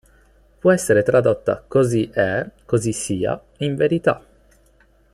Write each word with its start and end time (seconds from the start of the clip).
Può 0.57 0.71
essere 0.71 1.03
tradotta 1.03 1.63
"così 1.67 2.09
è", 2.11 2.43
"così 2.65 2.91
sia", 2.91 3.39
"in 3.57 3.75
verità". 3.75 4.19